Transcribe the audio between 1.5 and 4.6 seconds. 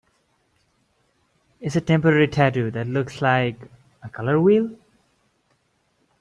It's a temporary tattoo that looks like... a color